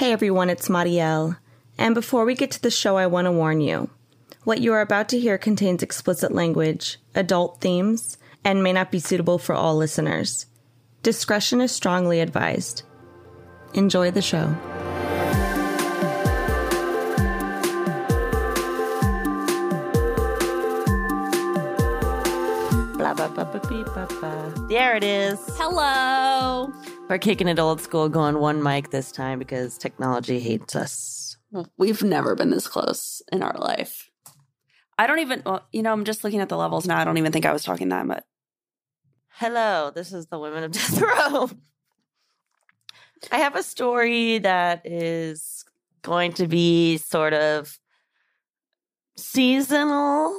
[0.00, 1.36] Hey everyone, it's Mariel.
[1.76, 3.90] And before we get to the show, I want to warn you.
[4.44, 8.98] What you are about to hear contains explicit language, adult themes, and may not be
[8.98, 10.46] suitable for all listeners.
[11.02, 12.82] Discretion is strongly advised.
[13.74, 14.56] Enjoy the show.
[24.68, 25.38] There it is.
[25.56, 26.72] Hello.
[27.08, 31.36] We're kicking it old school, going one mic this time because technology hates us.
[31.76, 34.10] We've never been this close in our life.
[34.98, 36.98] I don't even, well, you know, I'm just looking at the levels now.
[36.98, 38.24] I don't even think I was talking that much.
[39.30, 41.50] Hello, this is the Women of Death Row.
[43.32, 45.64] I have a story that is
[46.02, 47.78] going to be sort of
[49.16, 50.34] seasonal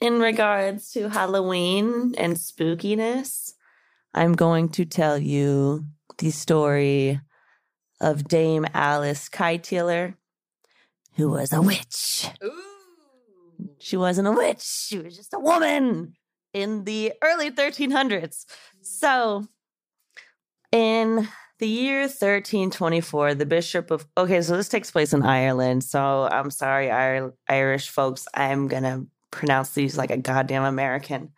[0.00, 3.52] in regards to Halloween and spookiness.
[4.14, 5.84] I'm going to tell you
[6.18, 7.20] the story
[8.00, 10.14] of Dame Alice Kyteler,
[11.16, 12.28] who was a witch.
[12.42, 12.52] Ooh.
[13.78, 16.14] She wasn't a witch, she was just a woman
[16.54, 18.46] in the early 1300s.
[18.80, 19.46] So,
[20.72, 24.06] in the year 1324, the Bishop of.
[24.16, 25.84] Okay, so this takes place in Ireland.
[25.84, 28.26] So, I'm sorry, Ir- Irish folks.
[28.34, 31.30] I'm going to pronounce these like a goddamn American.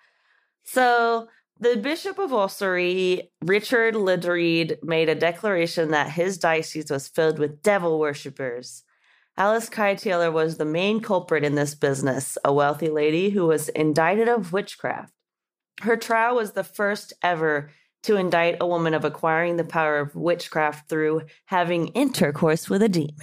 [0.64, 1.28] So,
[1.60, 7.62] the Bishop of Ossory, Richard Ledrede, made a declaration that his diocese was filled with
[7.62, 8.82] devil worshippers.
[9.36, 14.28] Alice Kyteler was the main culprit in this business, a wealthy lady who was indicted
[14.28, 15.12] of witchcraft.
[15.82, 17.70] Her trial was the first ever
[18.02, 22.88] to indict a woman of acquiring the power of witchcraft through having intercourse with a
[22.88, 23.14] demon.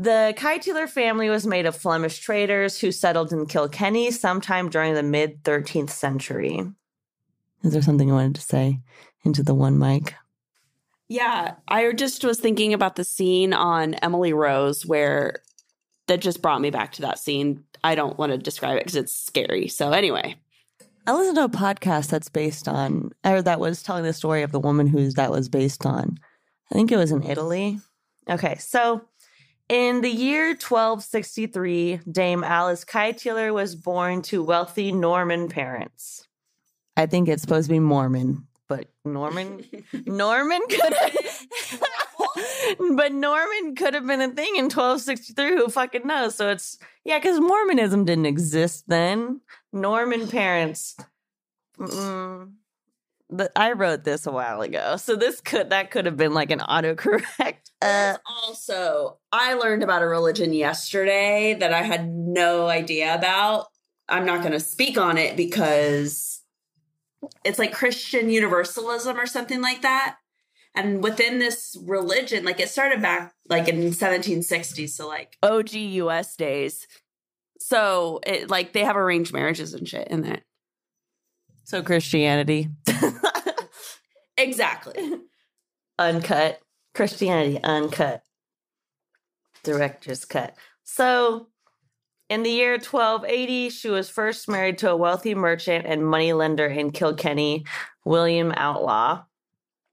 [0.00, 5.02] The Kyteler family was made of Flemish traders who settled in Kilkenny sometime during the
[5.02, 6.62] mid 13th century.
[7.64, 8.78] Is there something you wanted to say
[9.24, 10.14] into the one mic?
[11.08, 15.42] Yeah, I just was thinking about the scene on Emily Rose where
[16.06, 17.64] that just brought me back to that scene.
[17.82, 19.66] I don't want to describe it because it's scary.
[19.66, 20.36] So, anyway,
[21.08, 24.52] I listened to a podcast that's based on, or that was telling the story of
[24.52, 26.18] the woman who's that was based on.
[26.70, 27.80] I think it was in Italy.
[28.28, 29.02] Okay, so
[29.68, 36.26] in the year 1263, Dame Alice Kyteler was born to wealthy Norman parents.
[36.96, 39.64] I think it's supposed to be Mormon, but Norman,
[40.06, 41.46] Norman could have,
[42.96, 45.56] but Norman could have been a thing in 1263.
[45.56, 46.34] Who fucking knows?
[46.34, 49.40] So it's yeah, because Mormonism didn't exist then.
[49.72, 50.96] Norman parents.
[51.78, 52.52] Mm,
[53.30, 56.50] but I wrote this a while ago, so this could that could have been like
[56.50, 57.56] an autocorrect.
[57.80, 63.66] Uh, also, I learned about a religion yesterday that I had no idea about.
[64.08, 66.42] I'm not going to speak on it because
[67.44, 70.16] it's like Christian universalism or something like that.
[70.74, 76.34] And within this religion, like it started back like in 1760s, so like OG US
[76.34, 76.88] days.
[77.60, 80.42] So it like they have arranged marriages and shit in that.
[81.68, 82.70] So Christianity,
[84.38, 84.94] Exactly.
[85.98, 86.60] uncut.
[86.94, 88.22] Christianity, uncut.
[89.64, 90.54] Director's cut.
[90.84, 91.48] So,
[92.30, 96.90] in the year 1280, she was first married to a wealthy merchant and moneylender in
[96.90, 97.66] Kilkenny,
[98.02, 99.24] William Outlaw.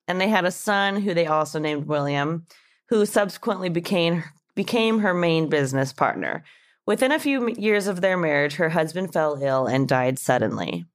[0.07, 2.45] And they had a son who they also named William,
[2.87, 4.23] who subsequently became,
[4.55, 6.45] became her main business partner.
[6.85, 10.85] Within a few years of their marriage, her husband fell ill and died suddenly.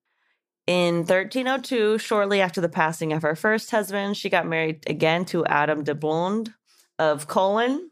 [0.71, 5.45] In 1302, shortly after the passing of her first husband, she got married again to
[5.47, 6.55] Adam de Blonde
[6.97, 7.91] of Callan,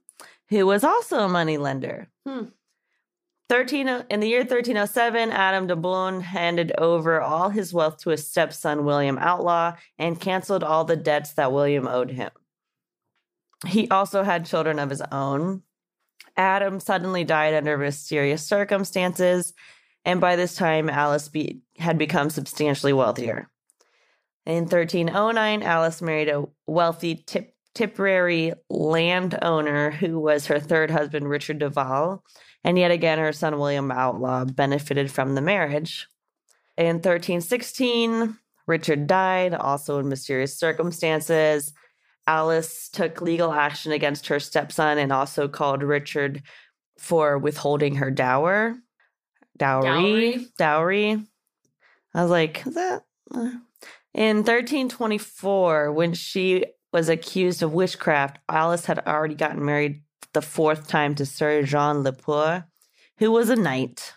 [0.49, 2.07] who was also a moneylender.
[2.25, 2.51] Hmm.
[3.49, 8.29] 13, in the year 1307, Adam de Blonde handed over all his wealth to his
[8.29, 12.31] stepson, William Outlaw, and canceled all the debts that William owed him.
[13.67, 15.65] He also had children of his own.
[16.37, 19.53] Adam suddenly died under mysterious circumstances,
[20.05, 23.49] and by this time, Alice be- had become substantially wealthier.
[24.47, 31.59] In 1309, Alice married a wealthy Tip- Tipperary landowner who was her third husband, Richard
[31.59, 32.25] Duval,
[32.65, 36.09] and yet again, her son, William Outlaw, benefited from the marriage.
[36.77, 38.37] In 1316,
[38.67, 41.73] Richard died, also in mysterious circumstances.
[42.27, 46.43] Alice took legal action against her stepson and also called Richard
[46.99, 48.77] for withholding her dower.
[49.57, 49.85] Dowry.
[49.85, 50.47] Dowry?
[50.59, 51.27] Dowry.
[52.19, 53.05] I was like, is that?
[53.33, 53.51] uh?"
[54.13, 60.89] In 1324, when she was accused of witchcraft, Alice had already gotten married the fourth
[60.89, 62.65] time to Sir Jean Lepour,
[63.19, 64.15] who was a knight.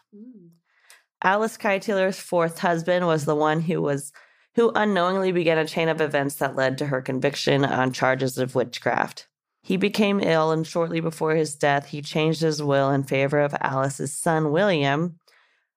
[1.24, 4.12] Alice Kyteler's fourth husband was the one who was
[4.56, 8.56] who unknowingly began a chain of events that led to her conviction on charges of
[8.56, 9.28] witchcraft.
[9.62, 13.56] He became ill, and shortly before his death, he changed his will in favor of
[13.62, 15.20] Alice's son, William.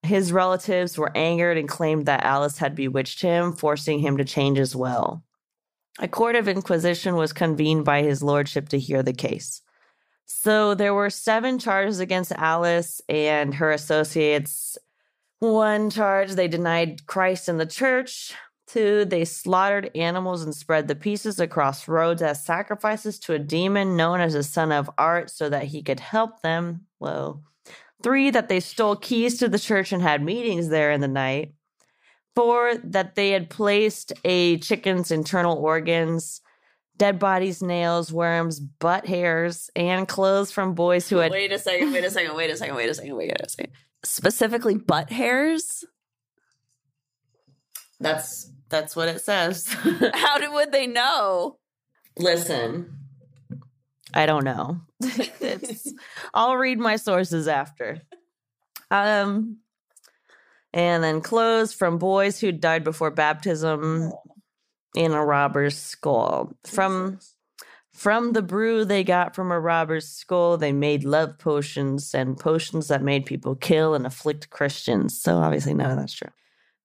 [0.04, 4.58] His relatives were angered and claimed that Alice had bewitched him, forcing him to change
[4.58, 5.22] his will.
[5.98, 9.62] A court of inquisition was convened by his lordship to hear the case.
[10.26, 14.76] So there were seven charges against Alice and her associates.
[15.38, 18.34] One charge, they denied Christ in the church.
[18.66, 23.96] Two, they slaughtered animals and spread the pieces across roads as sacrifices to a demon
[23.96, 26.86] known as the son of art so that he could help them.
[26.98, 27.42] Whoa.
[28.04, 31.54] Three, that they stole keys to the church and had meetings there in the night.
[32.36, 36.42] Four, that they had placed a chicken's internal organs,
[36.98, 41.32] dead bodies, nails, worms, butt hairs, and clothes from boys who had.
[41.32, 43.72] Wait a second, wait a second, wait a second, wait a second, wait a second.
[44.04, 45.82] Specifically, butt hairs?
[48.00, 49.66] That's that's what it says.
[50.14, 51.58] How did, would they know?
[52.18, 52.98] Listen,
[54.14, 54.80] I don't know.
[56.34, 58.00] I'll read my sources after.
[58.90, 59.58] Um,
[60.72, 64.12] and then clothes from boys who died before baptism
[64.94, 66.52] in a robber's skull.
[66.64, 67.18] From
[67.92, 72.88] from the brew they got from a robber's skull, they made love potions and potions
[72.88, 75.20] that made people kill and afflict Christians.
[75.20, 76.30] So obviously none of that's true.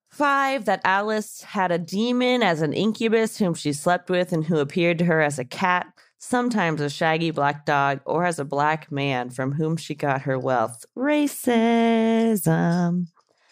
[0.09, 4.57] Five, that Alice had a demon as an incubus whom she slept with and who
[4.57, 5.87] appeared to her as a cat,
[6.19, 10.37] sometimes a shaggy black dog, or as a black man from whom she got her
[10.37, 10.85] wealth.
[10.95, 12.37] Racism.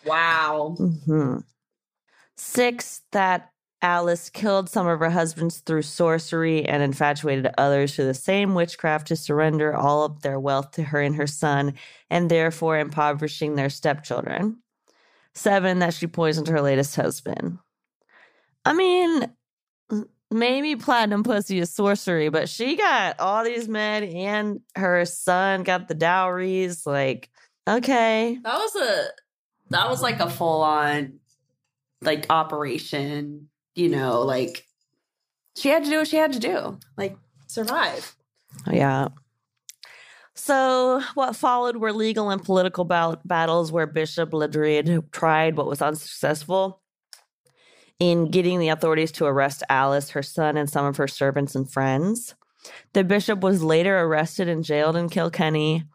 [0.05, 0.75] Wow.
[0.79, 1.43] Mhm.
[2.35, 3.49] Six, that
[3.81, 9.07] Alice killed some of her husbands through sorcery and infatuated others through the same witchcraft
[9.07, 11.73] to surrender all of their wealth to her and her son,
[12.09, 14.61] and therefore impoverishing their stepchildren.
[15.33, 17.59] Seven, that she poisoned her latest husband.
[18.65, 19.31] I mean,
[20.31, 25.87] maybe platinum pussy is sorcery, but she got all these men and her son got
[25.87, 26.85] the dowries.
[26.85, 27.29] Like,
[27.67, 28.37] okay.
[28.43, 29.05] That was a
[29.69, 31.19] that was like a full on
[32.01, 34.65] like operation, you know, like
[35.55, 36.79] she had to do what she had to do.
[36.97, 38.15] Like survive.
[38.71, 39.09] Yeah.
[40.33, 45.81] So, what followed were legal and political bal- battles where Bishop Ledrede tried but was
[45.81, 46.79] unsuccessful
[47.99, 51.71] in getting the authorities to arrest Alice, her son, and some of her servants and
[51.71, 52.35] friends.
[52.93, 55.85] The bishop was later arrested and jailed in Kilkenny,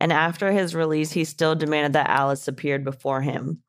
[0.00, 3.62] and after his release, he still demanded that Alice appeared before him.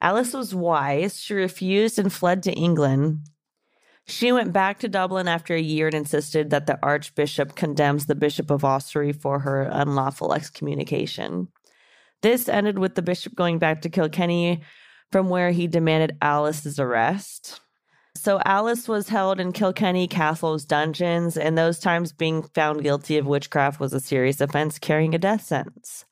[0.00, 1.20] Alice was wise.
[1.20, 3.20] She refused and fled to England.
[4.04, 8.16] She went back to Dublin after a year and insisted that the Archbishop condemns the
[8.16, 11.48] Bishop of Ossory for her unlawful excommunication.
[12.20, 14.62] This ended with the bishop going back to Kilkenny,
[15.12, 17.60] from where he demanded Alice's arrest.
[18.16, 23.26] So Alice was held in Kilkenny Castle's dungeons, and those times being found guilty of
[23.26, 26.04] witchcraft was a serious offense carrying a death sentence.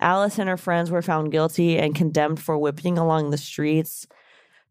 [0.00, 4.06] Alice and her friends were found guilty and condemned for whipping along the streets,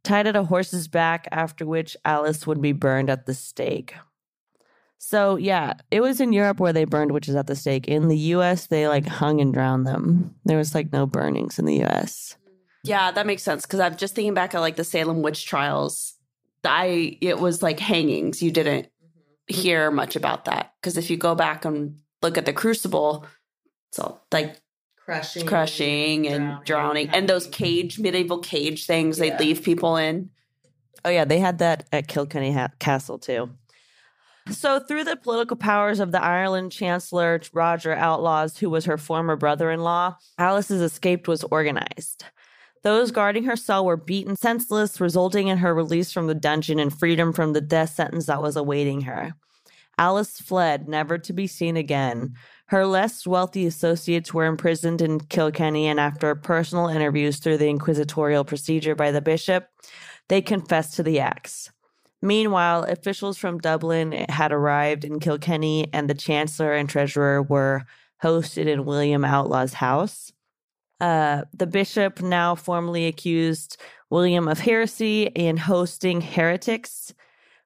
[0.03, 3.95] tied at a horse's back, after which Alice would be burned at the stake.
[4.97, 7.87] So, yeah, it was in Europe where they burned witches at the stake.
[7.87, 10.35] In the US, they like hung and drowned them.
[10.45, 12.37] There was like no burnings in the US.
[12.83, 16.13] Yeah, that makes sense because I'm just thinking back at like the Salem witch trials.
[16.65, 18.41] I it was like hangings.
[18.41, 19.61] You didn't mm-hmm.
[19.61, 23.25] hear much about that because if you go back and look at the Crucible,
[23.89, 24.57] it's all like
[25.05, 25.45] Crushing.
[25.45, 29.35] crushing and drowning, and those cage medieval cage things Yeah.
[29.35, 30.29] they leave people in.
[31.05, 33.49] Oh, yeah, they had that at Kilkenny ha- Castle too.
[34.49, 39.35] So, through the political powers of the Ireland Chancellor Roger Outlaws, who was her former
[39.35, 42.25] brother in law, Alice's escape was organized.
[42.83, 46.97] Those guarding her cell were beaten senseless, resulting in her release from the dungeon and
[46.97, 49.33] freedom from the death sentence that was awaiting her.
[49.97, 52.33] Alice fled, never to be seen again.
[52.67, 58.43] Her less wealthy associates were imprisoned in Kilkenny, and after personal interviews through the inquisitorial
[58.43, 59.69] procedure by the bishop,
[60.27, 61.71] they confessed to the acts.
[62.21, 67.83] Meanwhile, officials from Dublin had arrived in Kilkenny, and the chancellor and treasurer were
[68.23, 70.33] hosted in William Outlaw's house.
[70.99, 73.77] Uh, the bishop now formally accused
[74.09, 77.13] William of heresy and hosting heretics.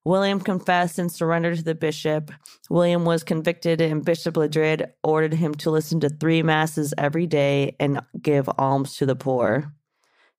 [0.06, 2.32] William confessed and surrendered to the bishop.
[2.70, 7.76] William was convicted, and Bishop Ledrede ordered him to listen to three masses every day
[7.80, 9.74] and give alms to the poor.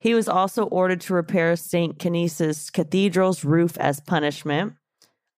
[0.00, 1.98] He was also ordered to repair St.
[1.98, 4.74] Canice's Cathedral's roof as punishment.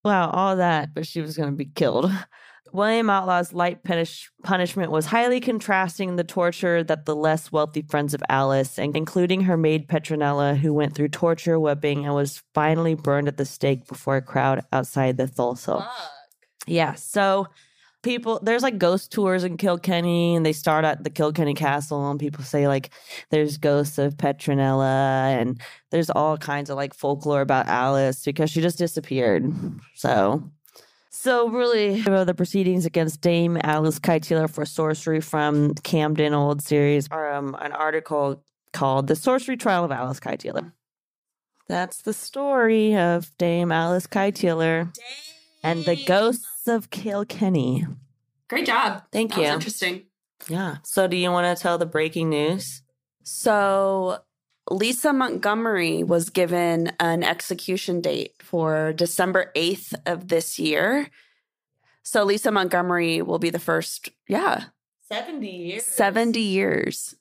[0.04, 2.10] Wow, all that, but she was going to be killed.
[2.72, 8.14] William Outlaw's light punish- punishment was highly contrasting the torture that the less wealthy friends
[8.14, 12.94] of Alice, and including her maid Petronella, who went through torture, whipping, and was finally
[12.94, 15.86] burned at the stake before a crowd outside the Tholsel.
[16.66, 17.46] Yeah, so
[18.02, 22.18] people there's like ghost tours in Kilkenny and they start at the Kilkenny Castle and
[22.18, 22.90] people say like
[23.30, 25.60] there's ghosts of Petronella and
[25.90, 29.52] there's all kinds of like folklore about Alice because she just disappeared.
[29.94, 30.50] So
[31.10, 37.08] so really about the proceedings against Dame Alice Kyteler for sorcery from Camden Old series
[37.10, 40.72] are um, an article called The Sorcery Trial of Alice Kyteler.
[41.68, 44.96] That's the story of Dame Alice Kyteler
[45.62, 47.86] and the ghosts of Kilkenny.
[48.48, 49.02] Great job.
[49.12, 49.46] Thank That you.
[49.46, 50.02] interesting.
[50.48, 50.76] Yeah.
[50.82, 52.82] So, do you want to tell the breaking news?
[53.22, 54.18] So
[54.70, 61.08] Lisa Montgomery was given an execution date for December 8th of this year.
[62.02, 64.64] So Lisa Montgomery will be the first, yeah,
[65.10, 65.84] 70 years.
[65.84, 67.14] 70 years.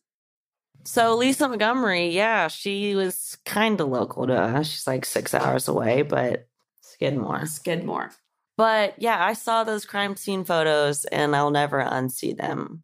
[0.85, 4.67] So, Lisa Montgomery, yeah, she was kind of local to us.
[4.67, 6.47] She's like six hours away, but
[6.81, 7.45] Skidmore.
[7.45, 8.11] Skidmore.
[8.57, 12.83] But yeah, I saw those crime scene photos and I'll never unsee them.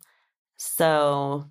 [0.57, 1.47] So,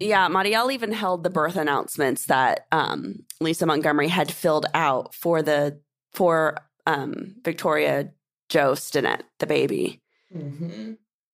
[0.00, 5.42] Yeah, Mariel even held the birth announcements that um, Lisa Montgomery had filled out for
[5.42, 5.80] the
[6.12, 8.10] for um, Victoria
[8.48, 10.00] Jo Stinnett, the baby.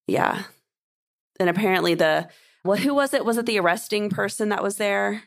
[0.08, 0.44] Yeah,
[1.40, 2.30] and apparently the
[2.64, 3.24] well, who was it?
[3.26, 5.24] Was it the arresting person that was there?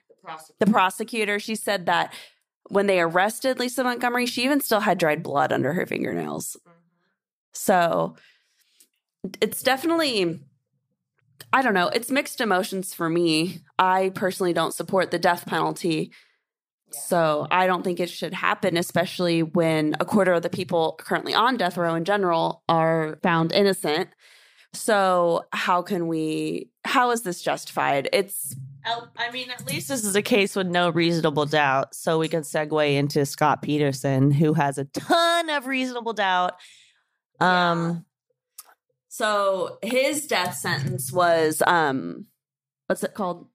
[0.58, 1.38] The prosecutor.
[1.38, 2.12] She said that
[2.68, 6.56] when they arrested Lisa Montgomery, she even still had dried blood under her fingernails.
[7.52, 8.16] So
[9.40, 10.40] it's definitely,
[11.52, 13.60] I don't know, it's mixed emotions for me.
[13.78, 16.12] I personally don't support the death penalty.
[16.90, 21.32] So I don't think it should happen, especially when a quarter of the people currently
[21.32, 24.10] on death row in general are found innocent.
[24.74, 28.08] So how can we, how is this justified?
[28.12, 31.94] It's, I mean, at least this is a case with no reasonable doubt.
[31.94, 36.54] So we can segue into Scott Peterson, who has a ton of reasonable doubt.
[37.40, 38.04] Um,
[39.12, 42.28] so his death sentence was, um,
[42.86, 43.46] what's it called?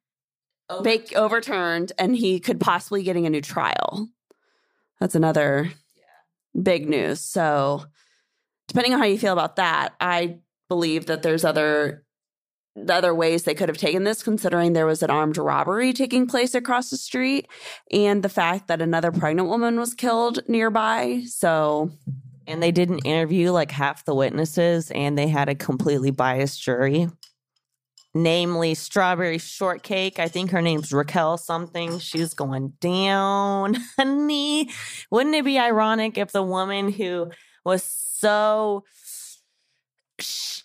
[0.84, 4.08] Vac- overturned and he could possibly getting a new trial.
[5.00, 5.72] That's another
[6.62, 7.22] big news.
[7.22, 7.86] So
[8.68, 10.38] depending on how you feel about that, I
[10.70, 12.04] believe that there's other
[12.76, 16.28] the other ways they could have taken this considering there was an armed robbery taking
[16.28, 17.48] place across the street
[17.92, 21.24] and the fact that another pregnant woman was killed nearby.
[21.26, 21.90] So
[22.48, 27.10] and they didn't interview like half the witnesses, and they had a completely biased jury.
[28.14, 30.18] Namely, Strawberry Shortcake.
[30.18, 32.00] I think her name's Raquel something.
[32.00, 34.72] She's going down, honey.
[35.12, 37.30] Wouldn't it be ironic if the woman who
[37.64, 38.86] was so.
[40.20, 40.64] She,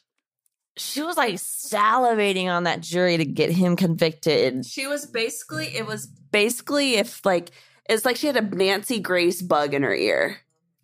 [0.78, 4.64] she was like salivating on that jury to get him convicted.
[4.64, 7.50] She was basically, it was basically if like,
[7.88, 10.38] it's like she had a Nancy Grace bug in her ear.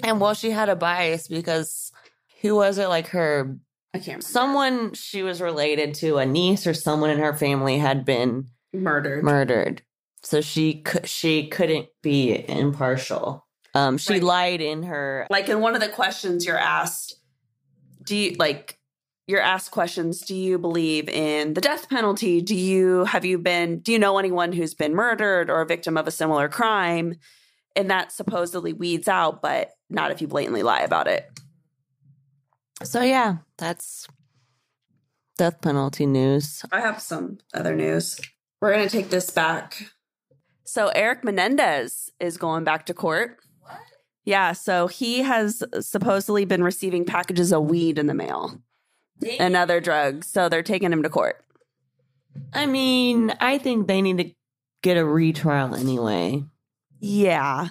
[0.04, 1.90] And well, she had a bias because
[2.40, 2.88] who was it?
[2.88, 3.56] Like her
[3.94, 4.22] I can't remember.
[4.26, 9.24] someone she was related to, a niece or someone in her family had been murdered.
[9.24, 9.82] murdered.
[10.22, 13.46] So she she couldn't be impartial.
[13.74, 14.22] Um, she Right.
[14.22, 15.26] lied in her.
[15.30, 17.16] like in one of the questions you're asked,
[18.02, 18.78] do you like
[19.26, 22.40] you're asked questions, do you believe in the death penalty?
[22.40, 25.96] Do you have you been do you know anyone who's been murdered or a victim
[25.96, 27.16] of a similar crime?
[27.78, 31.30] And that supposedly weeds out, but not if you blatantly lie about it.
[32.82, 34.08] So yeah, that's
[35.36, 36.64] death penalty news.
[36.72, 38.20] I have some other news.
[38.60, 39.92] We're going to take this back.
[40.64, 43.38] So, Eric Menendez is going back to court.
[43.62, 43.78] What?
[44.24, 44.52] Yeah.
[44.52, 48.60] So, he has supposedly been receiving packages of weed in the mail
[49.38, 50.26] and other drugs.
[50.26, 51.42] So, they're taking him to court.
[52.52, 54.30] I mean, I think they need to
[54.82, 56.44] get a retrial anyway.
[57.00, 57.68] Yeah.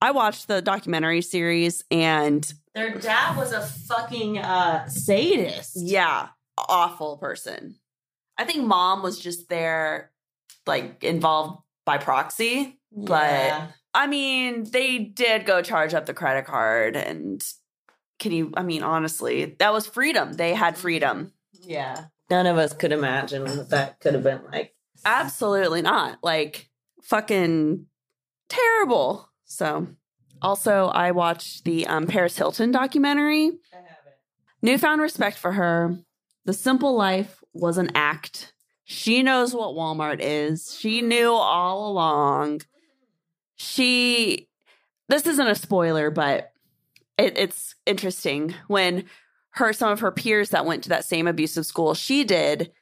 [0.00, 5.72] I watched the documentary series and Their dad was a fucking uh sadist.
[5.76, 6.28] yeah,
[6.58, 7.76] awful person.
[8.36, 10.10] I think mom was just there,
[10.66, 12.78] like involved by proxy.
[12.92, 17.40] But- I mean, they did go charge up the credit card and
[18.18, 20.32] can you I mean honestly, that was freedom.
[20.32, 21.32] They had freedom.
[21.62, 24.74] yeah, none of us could imagine what that could have been like.
[25.04, 26.18] Absolutely not.
[26.22, 26.68] Like
[27.02, 27.86] fucking
[28.54, 29.28] terrible.
[29.44, 29.88] So
[30.42, 33.46] also I watched the um, Paris Hilton documentary.
[33.72, 33.90] I haven't.
[34.62, 35.98] Newfound respect for her.
[36.44, 38.52] The simple life was an act.
[38.84, 40.76] She knows what Walmart is.
[40.78, 42.62] She knew all along.
[43.56, 44.48] She,
[45.08, 46.52] this isn't a spoiler, but
[47.16, 49.04] it, it's interesting when
[49.50, 52.72] her, some of her peers that went to that same abusive school she did,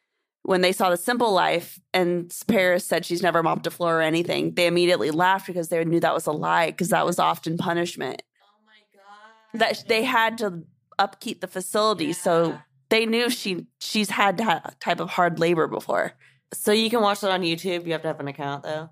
[0.43, 4.03] when they saw the simple life and Paris said she's never mopped a floor or
[4.03, 7.57] anything, they immediately laughed because they knew that was a lie because that was often
[7.57, 9.61] punishment Oh my god.
[9.61, 10.65] that they had to
[10.99, 12.13] upkeep the facility.
[12.13, 12.59] So
[12.91, 16.13] they knew she she's had that type of hard labor before.
[16.53, 17.87] So you can watch it on YouTube.
[17.87, 18.91] You have to have an account though.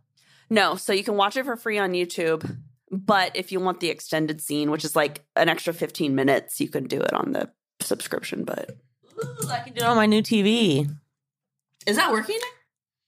[0.48, 2.58] No, so you can watch it for free on YouTube.
[2.90, 6.68] But if you want the extended scene, which is like an extra 15 minutes, you
[6.68, 8.44] can do it on the subscription.
[8.44, 8.70] But
[9.22, 10.88] Ooh, I can do it on my new TV.
[11.90, 12.38] Is that working?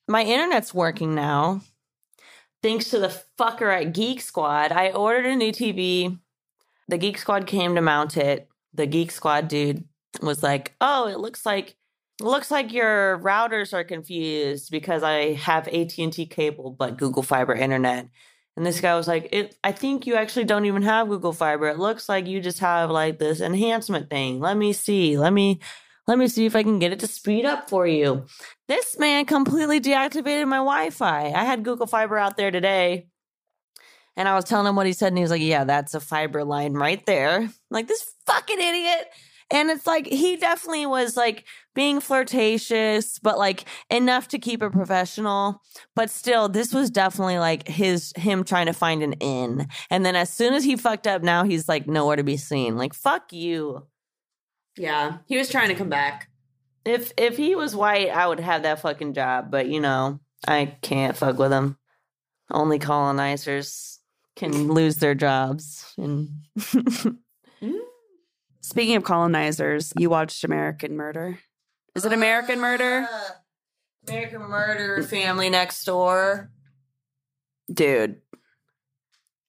[0.08, 1.62] My internet's working now.
[2.62, 4.72] Thanks to the fucker at Geek Squad.
[4.72, 6.18] I ordered a new TV.
[6.88, 8.48] The Geek Squad came to mount it.
[8.74, 9.84] The Geek Squad dude
[10.20, 11.76] was like, "Oh, it looks like
[12.20, 17.54] it looks like your routers are confused because I have AT&T cable but Google Fiber
[17.54, 18.08] internet."
[18.56, 21.68] And this guy was like, it, I think you actually don't even have Google Fiber.
[21.68, 24.40] It looks like you just have like this enhancement thing.
[24.40, 25.16] Let me see.
[25.16, 25.60] Let me
[26.06, 28.26] let me see if I can get it to speed up for you.
[28.68, 31.32] This man completely deactivated my Wi-Fi.
[31.32, 33.06] I had Google Fiber out there today.
[34.16, 36.00] And I was telling him what he said, and he was like, Yeah, that's a
[36.00, 37.40] fiber line right there.
[37.40, 39.08] I'm like this fucking idiot.
[39.50, 41.44] And it's like he definitely was like
[41.74, 45.60] being flirtatious, but like enough to keep it professional.
[45.94, 49.68] But still, this was definitely like his him trying to find an in.
[49.90, 52.76] And then as soon as he fucked up, now he's like nowhere to be seen.
[52.76, 53.86] Like, fuck you.
[54.76, 56.28] Yeah, he was trying to come back.
[56.84, 59.50] If if he was white, I would have that fucking job.
[59.50, 61.78] But you know, I can't fuck with him.
[62.50, 64.00] Only colonizers
[64.36, 65.94] can lose their jobs.
[65.96, 66.30] And
[68.62, 71.38] Speaking of colonizers, you watched American Murder.
[71.94, 73.06] Is it American Murder?
[73.10, 73.36] Ah,
[74.08, 76.50] American Murder, Family Next Door.
[77.72, 78.20] Dude,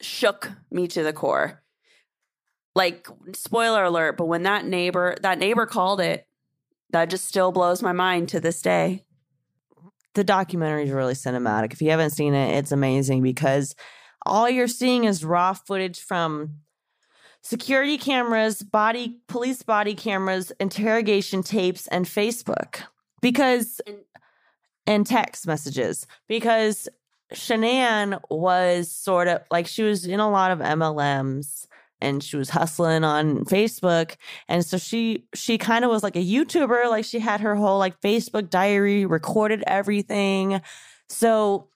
[0.02, 1.63] shook me to the core.
[2.76, 6.28] Like, spoiler alert, but when that neighbor, that neighbor called it,
[6.90, 9.04] that just still blows my mind to this day.
[10.16, 11.74] The documentary is really cinematic.
[11.74, 13.76] If you haven't seen it, it's amazing because
[14.26, 16.60] all you're seeing is raw footage from
[17.42, 22.84] security cameras, body police body cameras, interrogation tapes, and Facebook.
[23.22, 23.98] Because And-
[24.86, 26.06] and text messages.
[26.28, 26.90] Because
[27.34, 31.68] Shanann was sort of like she was in a lot of MLMs
[32.04, 34.16] and she was hustling on Facebook.
[34.48, 37.80] And so she she kind of was like a YouTuber, like she had her whole
[37.80, 40.62] like Facebook diary, recorded everything.
[41.10, 41.70] So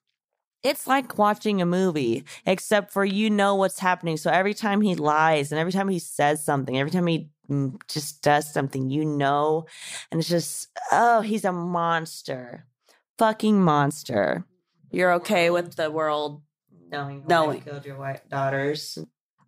[0.63, 4.17] it's like watching a movie, except for you know what's happening.
[4.17, 7.79] So every time he lies and every time he says something, every time he mm,
[7.87, 9.65] just does something, you know.
[10.11, 12.65] And it's just, oh, he's a monster.
[13.17, 14.45] Fucking monster.
[14.91, 16.41] You're okay with the world.
[16.89, 17.61] Knowing, Knowing.
[17.61, 18.97] killed your white daughters.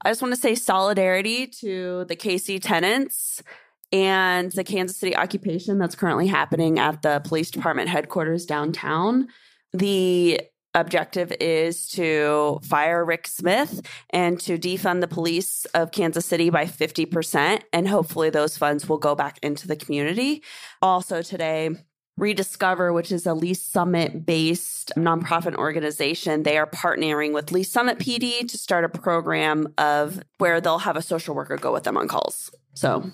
[0.04, 3.44] I just want to say solidarity to the KC tenants
[3.92, 9.28] and the Kansas City occupation that's currently happening at the police department headquarters downtown.
[9.74, 10.42] The
[10.76, 13.82] objective is to fire Rick Smith
[14.12, 17.62] and to defund the police of Kansas City by 50%.
[17.74, 20.44] And hopefully, those funds will go back into the community.
[20.82, 21.72] Also, today,
[22.20, 27.98] Rediscover, which is a Lee's Summit based nonprofit organization, they are partnering with Lee's Summit
[27.98, 31.98] PD to start a program of where they'll have a social worker go with them
[31.98, 32.52] on calls.
[32.74, 33.10] So,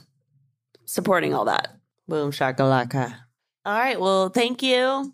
[0.86, 1.76] supporting all that.
[2.08, 3.16] Boom shakalaka.
[3.66, 4.00] All right.
[4.00, 5.14] Well, thank you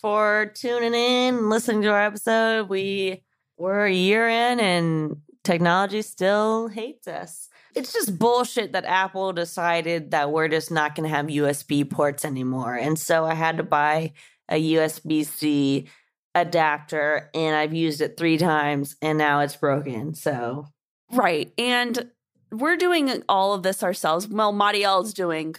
[0.00, 2.68] for tuning in listening to our episode.
[2.68, 3.22] We
[3.56, 7.48] we're a year in and technology still hates us.
[7.74, 12.24] It's just bullshit that Apple decided that we're just not going to have USB ports
[12.24, 12.74] anymore.
[12.74, 14.12] And so I had to buy
[14.48, 15.88] a USB C
[16.34, 20.14] adapter and I've used it three times and now it's broken.
[20.14, 20.68] So
[21.12, 21.52] Right.
[21.58, 22.10] And
[22.50, 24.28] we're doing all of this ourselves.
[24.28, 25.54] Well, Mariel is doing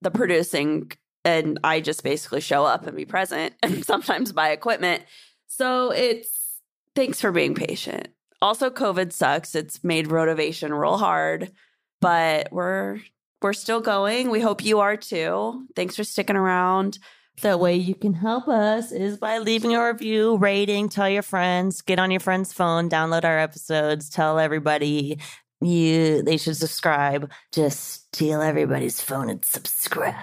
[0.00, 0.90] the producing,
[1.24, 5.02] and I just basically show up and be present and sometimes buy equipment.
[5.46, 6.60] So it's
[6.94, 8.08] thanks for being patient.
[8.42, 9.54] Also, COVID sucks.
[9.54, 11.52] It's made rotivation real hard,
[12.00, 12.98] but we're
[13.40, 14.30] we're still going.
[14.30, 15.66] We hope you are too.
[15.76, 16.98] Thanks for sticking around.
[17.40, 21.82] The way you can help us is by leaving a review, rating, tell your friends,
[21.82, 25.18] get on your friend's phone, download our episodes, tell everybody
[25.60, 27.30] you they should subscribe.
[27.52, 30.16] Just steal everybody's phone and subscribe.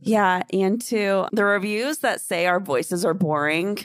[0.00, 3.78] Yeah, and to the reviews that say our voices are boring,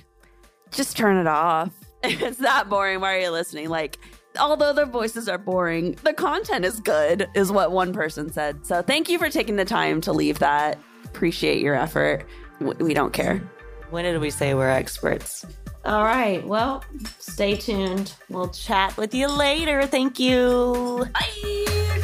[0.71, 1.71] just turn it off.
[2.07, 3.69] If it's that boring, why are you listening?
[3.69, 3.97] Like,
[4.39, 8.65] although their voices are boring, the content is good, is what one person said.
[8.65, 10.79] So thank you for taking the time to leave that.
[11.05, 12.25] Appreciate your effort.
[12.59, 13.37] We don't care.
[13.89, 15.45] When did we say we're experts?
[15.85, 16.45] All right.
[16.45, 16.83] Well,
[17.19, 18.13] stay tuned.
[18.29, 19.85] We'll chat with you later.
[19.85, 21.07] Thank you.
[21.13, 22.03] Bye.